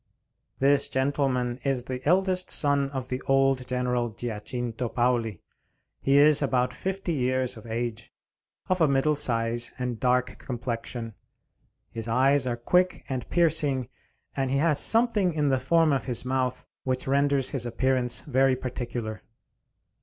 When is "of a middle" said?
8.67-9.13